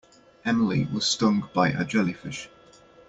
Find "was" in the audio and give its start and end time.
0.85-1.05